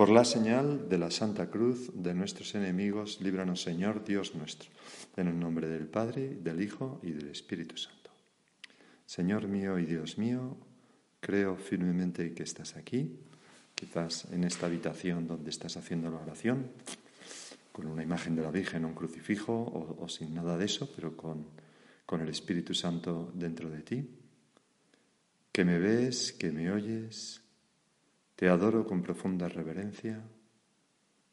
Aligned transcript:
Por 0.00 0.08
la 0.08 0.24
señal 0.24 0.88
de 0.88 0.96
la 0.96 1.10
Santa 1.10 1.50
Cruz 1.50 1.90
de 1.92 2.14
nuestros 2.14 2.54
enemigos, 2.54 3.20
líbranos 3.20 3.60
Señor 3.60 4.02
Dios 4.02 4.34
nuestro, 4.34 4.70
en 5.14 5.28
el 5.28 5.38
nombre 5.38 5.68
del 5.68 5.88
Padre, 5.88 6.38
del 6.40 6.62
Hijo 6.62 7.00
y 7.02 7.10
del 7.10 7.28
Espíritu 7.28 7.76
Santo. 7.76 8.10
Señor 9.04 9.46
mío 9.46 9.78
y 9.78 9.84
Dios 9.84 10.16
mío, 10.16 10.56
creo 11.20 11.54
firmemente 11.54 12.32
que 12.32 12.44
estás 12.44 12.76
aquí, 12.76 13.20
quizás 13.74 14.24
en 14.32 14.44
esta 14.44 14.68
habitación 14.68 15.28
donde 15.28 15.50
estás 15.50 15.76
haciendo 15.76 16.10
la 16.10 16.16
oración, 16.16 16.68
con 17.70 17.86
una 17.86 18.02
imagen 18.02 18.34
de 18.34 18.40
la 18.40 18.50
Virgen, 18.50 18.86
un 18.86 18.94
crucifijo 18.94 19.52
o, 20.00 20.08
sin 20.08 20.32
nada 20.32 20.56
de 20.56 20.64
eso, 20.64 20.90
pero 20.96 21.14
con, 21.14 21.44
con 22.06 22.22
el 22.22 22.30
Espíritu 22.30 22.72
Santo 22.72 23.30
dentro 23.34 23.68
de 23.68 23.82
ti, 23.82 24.08
que 25.52 25.62
me 25.66 25.78
ves, 25.78 26.32
que 26.32 26.52
me 26.52 26.72
oyes, 26.72 27.42
te 28.40 28.48
adoro 28.48 28.86
con 28.86 29.02
profunda 29.02 29.50
reverencia, 29.50 30.24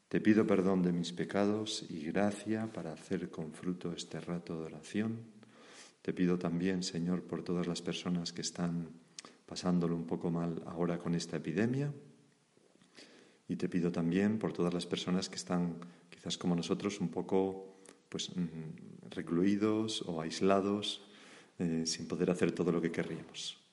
te 0.09 0.20
pido 0.20 0.45
perdón 0.45 0.84
de 0.84 0.91
mis 0.91 1.13
pecados 1.13 1.85
y 1.87 2.04
gracia 2.04 2.68
para 2.73 2.91
hacer 2.91 3.32
con 3.32 3.54
fruto 3.54 3.93
este 3.93 4.20
rato 4.20 4.59
de 4.59 4.65
oración. 4.65 5.20
Te 6.01 6.12
pido 6.12 6.37
también, 6.37 6.84
Señor, 6.84 7.23
por 7.23 7.45
todas 7.45 7.65
las 7.65 7.82
personas 7.82 8.34
que 8.34 8.41
están 8.41 8.90
pasándolo 9.45 9.95
un 9.95 10.05
poco 10.05 10.32
mal 10.32 10.62
ahora 10.65 10.99
con 10.99 11.15
esta 11.15 11.37
epidemia. 11.37 11.93
Y 13.48 13.55
te 13.55 13.70
pido 13.70 13.89
también 13.89 14.37
por 14.37 14.51
todas 14.51 14.73
las 14.73 14.85
personas 14.85 15.29
que 15.29 15.37
están, 15.37 15.77
quizás 16.10 16.37
como 16.37 16.57
nosotros, 16.57 16.99
un 16.99 17.07
poco 17.07 17.77
pues, 18.10 18.35
mm, 18.35 19.12
recluidos 19.12 20.01
o 20.01 20.20
aislados, 20.20 21.07
eh, 21.57 21.84
sin 21.85 22.05
poder 22.05 22.32
hacer 22.32 22.51
todo 22.51 22.73
lo 22.73 22.82
que 22.82 22.91
querríamos. 22.91 23.65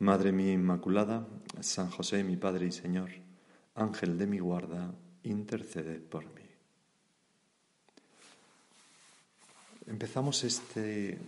Madre 0.00 0.30
mía 0.30 0.52
Inmaculada, 0.52 1.26
San 1.60 1.90
José, 1.90 2.22
mi 2.24 2.36
Padre 2.36 2.66
y 2.66 2.72
Señor, 2.72 3.10
Ángel 3.74 4.18
de 4.18 4.26
mi 4.26 4.38
guarda, 4.38 4.92
interceded 5.22 6.02
por 6.02 6.24
mí. 6.24 6.42
Empezamos 9.86 10.44
este 10.44 11.18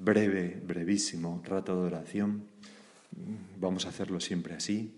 breve, 0.00 0.60
brevísimo 0.66 1.42
rato 1.44 1.80
de 1.80 1.86
oración. 1.86 2.44
Vamos 3.58 3.86
a 3.86 3.88
hacerlo 3.88 4.20
siempre 4.20 4.54
así, 4.54 4.94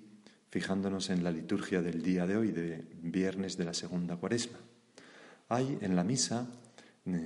fijándonos 0.50 1.10
en 1.10 1.22
la 1.22 1.30
liturgia 1.30 1.80
del 1.80 2.02
día 2.02 2.26
de 2.26 2.36
hoy, 2.36 2.50
de 2.50 2.84
viernes 3.02 3.56
de 3.56 3.64
la 3.64 3.74
segunda 3.74 4.16
cuaresma. 4.16 4.58
Hay 5.48 5.78
en 5.80 5.94
la 5.94 6.04
misa, 6.04 6.48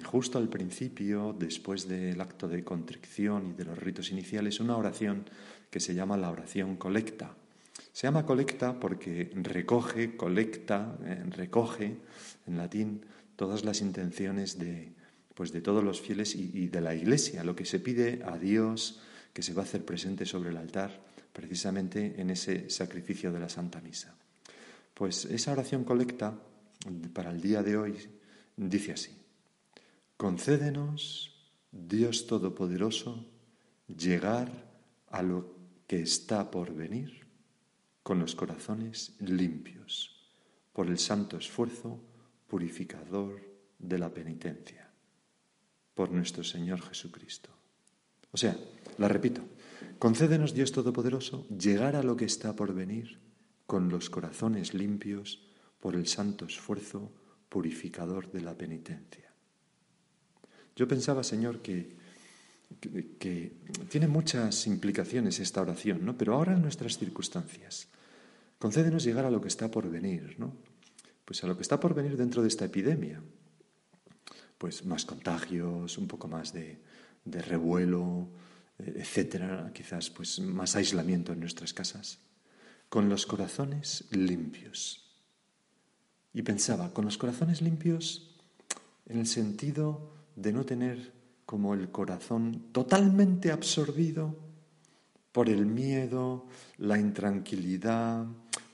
justo 0.05 0.39
al 0.39 0.48
principio, 0.48 1.34
después 1.39 1.89
del 1.89 2.20
acto 2.20 2.48
de 2.48 2.65
contrición 2.65 3.47
y 3.47 3.53
de 3.53 3.65
los 3.65 3.78
ritos 3.78 4.11
iniciales, 4.11 4.61
una 4.61 4.77
oración 4.77 5.25
que 5.70 5.81
se 5.81 5.95
llama 5.95 6.17
la 6.17 6.31
oración 6.31 6.77
colecta. 6.77 7.34
Se 7.98 8.06
llama 8.06 8.24
colecta 8.24 8.78
porque 8.78 9.28
recoge, 9.34 10.16
colecta, 10.16 10.96
eh, 11.04 11.20
recoge 11.30 11.96
en 12.46 12.56
latín 12.56 13.04
todas 13.34 13.64
las 13.64 13.80
intenciones 13.80 14.56
de, 14.56 14.92
pues 15.34 15.50
de 15.50 15.60
todos 15.60 15.82
los 15.82 16.00
fieles 16.00 16.36
y, 16.36 16.48
y, 16.54 16.69
de 16.69 16.80
la 16.80 16.94
Iglesia, 16.94 17.42
lo 17.42 17.56
que 17.56 17.64
se 17.64 17.81
pide 17.81 18.22
a 18.25 18.38
Dios 18.38 19.00
que 19.32 19.42
se 19.42 19.53
va 19.53 19.62
a 19.62 19.64
hacer 19.64 19.84
presente 19.84 20.26
sobre 20.26 20.50
el 20.50 20.58
altar 20.58 20.92
precisamente 21.32 22.14
en 22.20 22.31
ese 22.31 22.70
sacrificio 22.70 23.32
de 23.32 23.41
la 23.41 23.48
Santa 23.48 23.81
Misa. 23.81 24.14
Pues 24.94 25.25
esa 25.25 25.50
oración 25.50 25.82
colecta 25.82 26.38
para 27.12 27.32
el 27.32 27.41
día 27.41 27.64
de 27.64 27.78
hoy 27.78 27.97
dice 28.56 28.92
así, 28.92 29.10
concédenos, 30.16 31.50
Dios 31.72 32.28
Todopoderoso, 32.28 33.26
llegar 33.88 34.53
a 35.10 35.20
lo 35.20 35.53
que 35.88 36.00
está 36.00 36.48
por 36.48 36.72
venir 36.72 37.18
con 38.08 38.20
los 38.20 38.34
corazones 38.34 39.12
limpios 39.20 40.16
por 40.72 40.86
el 40.86 40.98
santo 40.98 41.36
esfuerzo 41.36 42.00
purificador 42.46 43.38
de 43.78 43.98
la 43.98 44.08
penitencia, 44.08 44.91
por 45.94 46.10
nuestro 46.10 46.42
Señor 46.42 46.80
Jesucristo. 46.80 47.50
O 48.32 48.38
sea, 48.38 48.56
la 48.96 49.08
repito, 49.08 49.42
concédenos 49.98 50.54
Dios 50.54 50.72
Todopoderoso 50.72 51.46
llegar 51.50 51.96
a 51.96 52.02
lo 52.02 52.16
que 52.16 52.24
está 52.24 52.56
por 52.56 52.72
venir 52.72 53.20
con 53.66 53.91
los 53.91 54.08
corazones 54.08 54.72
limpios 54.72 55.46
por 55.78 55.94
el 55.94 56.06
santo 56.06 56.46
esfuerzo 56.46 57.12
purificador 57.50 58.32
de 58.32 58.40
la 58.40 58.56
penitencia. 58.56 59.30
Yo 60.75 60.88
pensaba, 60.88 61.22
Señor, 61.22 61.60
que 61.60 61.94
que, 62.80 63.52
tiene 63.88 64.08
muchas 64.08 64.66
implicaciones 64.66 65.40
esta 65.40 65.60
oración, 65.60 66.04
¿no? 66.04 66.16
Pero 66.16 66.34
ahora 66.34 66.54
en 66.54 66.62
nuestras 66.62 66.98
circunstancias, 66.98 67.88
concédenos 68.58 69.04
llegar 69.04 69.24
a 69.24 69.30
lo 69.30 69.41
que 69.41 69.48
está 69.48 69.70
por 69.70 69.88
venir, 69.91 70.36
¿no? 70.38 70.56
Pues 71.24 71.42
a 71.44 71.46
lo 71.46 71.56
que 71.56 71.62
está 71.62 71.78
por 71.78 71.94
venir 71.94 72.16
dentro 72.16 72.42
de 72.42 72.48
esta 72.48 72.64
epidemia. 72.64 73.22
Pues 74.56 74.84
más 74.84 75.04
contagios, 75.04 75.98
un 75.98 76.08
poco 76.08 76.26
más 76.26 76.52
de, 76.52 76.80
de 77.24 77.42
revuelo, 77.42 78.28
eh, 78.78 78.94
etcétera, 78.96 79.70
quizás 79.74 80.10
pues 80.10 80.41
más 80.41 80.76
aislamiento 80.76 81.32
en 81.32 81.41
nuestras 81.41 81.72
casas, 81.72 82.19
con 82.88 83.08
los 83.08 83.26
corazones 83.26 84.06
limpios. 84.10 85.04
Y 86.32 86.42
pensaba, 86.42 86.92
con 86.92 87.04
los 87.04 87.19
corazones 87.19 87.62
limpios 87.62 88.36
en 89.06 89.19
el 89.19 89.26
sentido 89.26 90.12
de 90.36 90.52
no 90.52 90.64
tener 90.64 91.12
como 91.46 91.75
el 91.75 91.90
corazón 91.90 92.69
totalmente 92.72 93.50
absorbido 93.50 94.36
por 95.32 95.48
el 95.48 95.66
miedo, 95.66 96.46
la 96.76 96.98
intranquilidad, 96.98 98.26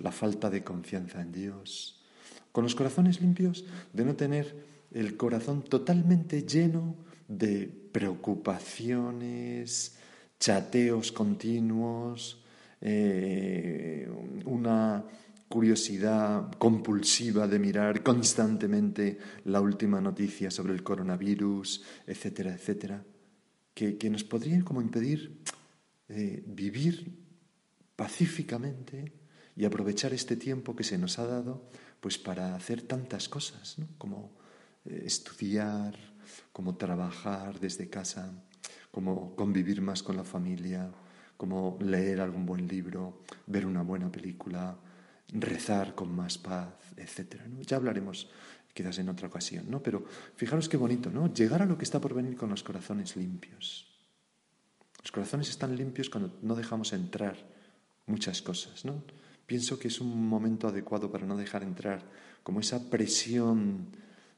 la 0.05 0.13
falta 0.13 0.49
de 0.51 0.63
confianza 0.63 1.23
en 1.23 1.33
Dios. 1.33 2.05
Con 2.53 2.65
los 2.65 2.75
corazones 2.75 3.23
limpios 3.23 3.65
de 3.93 4.05
no 4.05 4.15
tener 4.15 4.67
el 4.93 5.17
corazón 5.17 5.65
totalmente 5.65 6.43
lleno 6.43 6.95
de 7.27 7.73
preocupaciones, 7.91 9.97
chateos 10.39 11.11
continuos, 11.11 12.45
eh, 12.83 14.07
una 14.45 15.03
curiosidad 15.49 16.53
compulsiva 16.59 17.49
de 17.49 17.59
mirar 17.59 18.03
constantemente 18.03 19.17
la 19.45 19.63
última 19.63 20.03
noticia 20.03 20.51
sobre 20.51 20.75
el 20.75 20.83
coronavirus, 20.83 21.83
etcétera, 22.07 22.53
etcétera, 22.53 23.03
que, 23.73 23.97
nos 24.11 24.23
podrían 24.23 24.61
como 24.61 24.83
impedir 24.83 25.39
eh, 26.11 26.45
vivir 26.47 27.11
pacíficamente 27.97 29.24
y 29.57 29.65
aprovechar 29.65 30.13
este 30.13 30.37
tiempo 30.37 30.75
que 30.75 30.85
se 30.85 30.99
nos 30.99 31.19
ha 31.19 31.27
dado 31.27 31.69
pues 32.01 32.19
para 32.19 32.55
hacer 32.55 32.83
tantas 32.83 33.29
cosas, 33.29 33.77
como 33.99 34.33
eh, 34.85 35.03
estudiar, 35.07 35.97
como 36.53 36.77
trabajar 36.77 37.61
desde 37.61 37.89
casa, 37.89 38.33
como 38.91 39.35
convivir 39.37 39.81
más 39.81 40.03
con 40.03 40.17
la 40.17 40.25
familia, 40.25 40.91
como 41.37 41.79
leer 41.81 42.21
algún 42.21 42.47
buen 42.47 42.69
libro, 42.69 43.23
ver 43.47 43.67
una 43.67 43.83
buena 43.83 44.11
película, 44.11 44.77
rezar 45.29 45.95
con 45.95 46.15
más 46.15 46.39
paz, 46.39 46.75
etc. 46.97 47.43
Ya 47.63 47.77
hablaremos 47.77 48.31
quizás 48.73 48.99
en 48.99 49.09
otra 49.09 49.29
ocasión, 49.29 49.71
¿no? 49.71 49.83
Pero 49.83 50.05
fijaros 50.37 50.69
qué 50.69 50.77
bonito, 50.77 51.11
¿no? 51.11 51.33
Llegar 51.33 51.63
a 51.63 51.67
lo 51.67 51.79
que 51.79 51.85
está 51.85 52.01
por 52.01 52.15
venir 52.15 52.37
con 52.37 52.51
los 52.51 52.63
corazones 52.63 53.17
limpios. 53.17 53.87
Los 55.01 55.13
corazones 55.13 55.49
están 55.49 55.77
limpios 55.77 56.11
cuando 56.11 56.39
no 56.43 56.55
dejamos 56.55 56.93
entrar 56.93 57.37
muchas 58.07 58.43
cosas, 58.43 58.85
¿no? 58.85 59.03
Pienso 59.47 59.79
que 59.79 59.89
es 59.89 60.01
un 60.01 60.29
momento 60.29 60.69
adecuado 60.69 61.11
para 61.11 61.27
no 61.27 61.37
dejar 61.37 61.63
entrar 61.63 62.03
como 62.43 62.61
esa 62.61 62.91
presión 62.91 63.87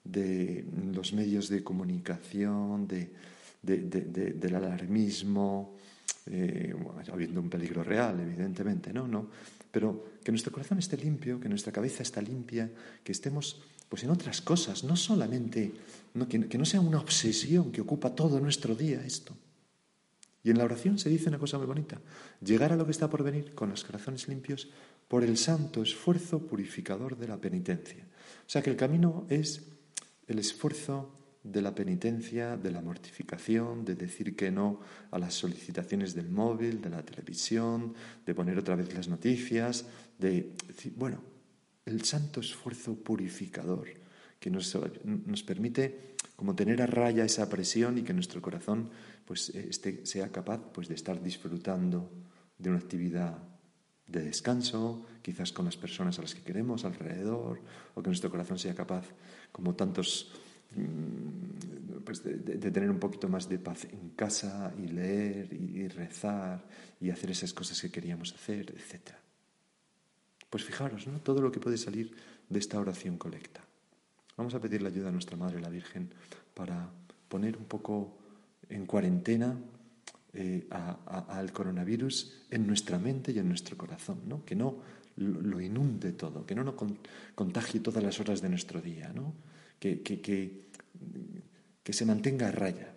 de 0.05 0.65
los 0.93 1.13
medios 1.13 1.49
de 1.49 1.63
comunicación, 1.63 2.87
de, 2.87 3.11
del 3.63 4.55
alarmismo, 4.55 5.77
eh, 6.27 6.75
habiendo 7.13 7.41
un 7.41 7.51
peligro 7.51 7.83
real, 7.83 8.21
evidentemente, 8.21 8.93
¿no? 8.93 9.07
¿no? 9.07 9.29
pero 9.77 10.17
que 10.25 10.33
nuestro 10.33 10.53
corazón 10.53 10.79
esté 10.79 10.97
limpio, 10.97 11.39
que 11.39 11.51
nuestra 11.51 11.71
cabeza 11.71 12.03
está 12.03 12.23
limpia, 12.23 12.71
que 13.05 13.13
estemos 13.13 13.61
pues 13.91 14.05
en 14.05 14.11
otras 14.11 14.41
cosas, 14.41 14.85
no 14.85 14.97
solamente, 14.97 15.71
que, 16.31 16.49
que 16.49 16.57
no 16.57 16.65
sea 16.65 16.81
una 16.81 16.99
obsesión 16.99 17.71
que 17.71 17.83
ocupa 17.83 18.15
todo 18.15 18.41
nuestro 18.41 18.75
día 18.75 19.05
esto. 19.05 19.37
Y 20.43 20.51
en 20.51 20.57
la 20.57 20.65
oración 20.65 20.99
se 20.99 21.11
dice 21.11 21.29
una 21.29 21.39
cosa 21.39 21.59
muy 21.59 21.67
bonita, 21.67 22.01
llegar 22.41 22.73
a 22.73 22.77
lo 22.77 22.87
que 22.87 22.93
está 22.93 23.11
por 23.11 23.23
venir 23.23 23.55
con 23.55 23.69
los 23.69 23.85
corazones 23.85 24.29
limpios, 24.29 24.71
por 25.09 25.25
el 25.25 25.37
santo 25.37 25.83
esfuerzo 25.83 26.47
purificador 26.47 27.17
de 27.17 27.29
la 27.29 27.41
penitencia. 27.41 28.05
O 28.47 28.49
sea 28.49 28.63
que 28.63 28.71
el 28.71 28.77
camino 28.77 29.27
es 29.29 29.63
el 30.27 30.39
esfuerzo 30.39 31.13
de 31.43 31.63
la 31.63 31.75
penitencia, 31.75 32.57
de 32.57 32.73
la 32.73 32.81
mortificación, 32.81 33.85
de 33.85 33.95
decir 33.95 34.35
que 34.35 34.51
no 34.51 34.81
a 35.13 35.19
las 35.19 35.35
solicitaciones 35.35 36.15
del 36.15 36.29
móvil, 36.29 36.81
de 36.81 36.91
la 36.91 37.05
televisión, 37.05 37.95
de 38.25 38.35
poner 38.35 38.59
otra 38.59 38.75
vez 38.75 38.93
las 38.95 39.07
noticias, 39.07 39.87
de 40.19 40.55
decir, 40.67 40.93
bueno, 40.97 41.23
el 41.85 42.03
santo 42.03 42.41
esfuerzo 42.41 42.97
purificador 42.97 43.89
que 44.41 44.51
nos, 44.51 44.77
nos 45.05 45.43
permite 45.45 46.17
como 46.35 46.55
tener 46.55 46.83
a 46.83 46.87
raya 46.87 47.25
esa 47.25 47.49
presión 47.49 47.97
y 47.99 48.03
que 48.03 48.13
nuestro 48.13 48.43
corazón 48.43 48.91
pues 49.25 49.51
este, 49.51 50.05
sea 50.05 50.31
capaz 50.31 50.61
pues 50.73 50.89
de 50.89 50.95
estar 50.95 51.23
disfrutando 51.23 52.11
de 52.59 52.71
una 52.71 52.79
actividad 52.79 53.39
de 54.07 54.23
descanso, 54.23 55.07
quizás 55.23 55.53
con 55.53 55.65
las 55.65 55.77
personas 55.77 56.19
a 56.19 56.23
las 56.23 56.35
que 56.35 56.43
queremos 56.43 56.85
alrededor, 56.85 57.61
o 57.95 58.03
que 58.03 58.09
nuestro 58.09 58.31
corazón 58.31 58.59
sea 58.59 58.75
capaz, 58.75 59.07
como 59.51 59.75
tantos, 59.75 60.33
mm, 60.77 62.05
pues 62.05 62.23
de, 62.23 62.71
tener 62.71 62.91
un 62.91 63.01
poquito 63.01 63.29
más 63.29 63.49
de 63.49 63.59
paz 63.59 63.85
en 63.91 64.11
casa 64.11 64.73
y 64.79 64.87
leer 64.87 65.53
y, 65.53 65.89
rezar 65.89 66.65
y 67.01 67.11
hacer 67.11 67.31
esas 67.31 67.53
cosas 67.53 67.81
que 67.81 67.91
queríamos 67.91 68.33
hacer, 68.33 68.71
etc. 68.71 69.17
Pues 70.49 70.65
fijaros, 70.65 71.07
¿no? 71.09 71.21
Todo 71.21 71.43
lo 71.43 71.51
que 71.51 71.59
puede 71.59 71.77
salir 71.77 72.15
de 72.49 72.59
esta 72.59 72.79
oración 72.79 73.19
colecta. 73.19 73.65
Vamos 74.37 74.55
a 74.55 74.61
pedir 74.61 74.83
la 74.83 74.89
ayuda 74.89 75.09
a 75.09 75.13
nuestra 75.13 75.37
Madre 75.37 75.61
la 75.61 75.69
Virgen 75.69 76.13
para 76.55 76.89
poner 77.29 77.57
un 77.57 77.65
poco 77.65 78.19
en 78.69 78.87
cuarentena 78.87 79.57
eh, 80.39 80.67
al 80.71 81.51
coronavirus 81.51 82.47
en 82.51 82.67
nuestra 82.67 82.99
mente 82.99 83.33
y 83.33 83.39
en 83.39 83.49
nuestro 83.49 83.77
corazón, 83.77 84.21
¿no? 84.27 84.45
que 84.45 84.55
no 84.55 84.77
lo, 85.17 85.61
inunde 85.61 86.13
todo, 86.13 86.45
que 86.45 86.55
no 86.55 86.63
nos 86.63 86.75
contagie 87.35 87.81
todas 87.81 88.05
las 88.05 88.21
horas 88.21 88.43
de 88.43 88.51
nuestro 88.51 88.83
día, 88.83 89.11
¿no? 89.15 89.33
que, 89.79 90.03
que, 90.03 90.21
que, 90.21 91.93
se 91.93 92.05
mantenga 92.05 92.49
a 92.49 92.53
raya. 92.53 92.95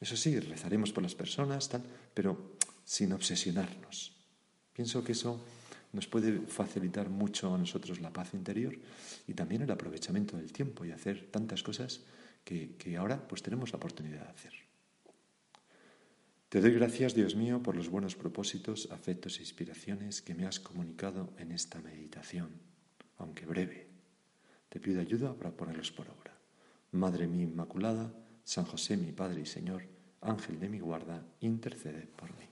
Eso 0.00 0.16
sí, 0.16 0.40
rezaremos 0.40 0.92
por 0.92 1.02
las 1.02 1.14
personas, 1.14 1.68
tal, 1.68 1.82
pero 2.14 2.56
sin 2.84 3.12
obsesionarnos. 3.12 4.16
Pienso 4.72 5.04
que 5.04 5.12
eso 5.12 5.44
nos 5.92 6.06
puede 6.06 6.40
facilitar 6.46 7.10
mucho 7.10 7.54
a 7.54 7.58
nosotros 7.58 8.00
la 8.00 8.12
paz 8.12 8.32
interior 8.32 8.74
y 9.26 9.34
también 9.34 9.60
el 9.60 9.70
aprovechamiento 9.70 10.38
del 10.38 10.52
tiempo 10.52 10.86
y 10.86 10.92
hacer 10.92 11.28
tantas 11.30 11.62
cosas 11.62 12.00
que, 12.44 12.76
que 12.76 12.96
ahora 12.96 13.28
pues 13.28 13.42
tenemos 13.42 13.72
la 13.72 13.76
oportunidad 13.76 14.22
de 14.22 14.30
hacer. 14.30 14.67
Te 16.48 16.62
doy 16.62 16.72
gracias, 16.72 17.14
Dios 17.14 17.36
mío, 17.36 17.62
por 17.62 17.76
los 17.76 17.90
buenos 17.90 18.16
propósitos, 18.16 18.88
afectos 18.90 19.36
e 19.36 19.42
inspiraciones 19.42 20.22
que 20.22 20.34
me 20.34 20.46
has 20.46 20.58
comunicado 20.58 21.28
en 21.36 21.52
esta 21.52 21.78
meditación, 21.82 22.48
aunque 23.18 23.44
breve. 23.44 23.86
Te 24.70 24.80
pido 24.80 25.02
ayuda 25.02 25.34
para 25.34 25.54
ponerlos 25.54 25.92
por 25.92 26.08
obra. 26.08 26.32
Madre 26.92 27.26
mía 27.26 27.44
Inmaculada, 27.44 28.14
San 28.44 28.64
José 28.64 28.96
mi 28.96 29.12
Padre 29.12 29.42
y 29.42 29.46
Señor, 29.46 29.82
Ángel 30.22 30.58
de 30.58 30.70
mi 30.70 30.80
guarda, 30.80 31.22
intercede 31.40 32.08
por 32.16 32.30
mí. 32.38 32.46